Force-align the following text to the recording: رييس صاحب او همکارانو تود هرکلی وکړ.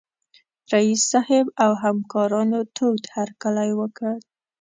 رييس 0.71 1.01
صاحب 1.11 1.45
او 1.63 1.71
همکارانو 1.83 2.59
تود 2.75 3.01
هرکلی 3.15 3.71
وکړ. 3.79 4.13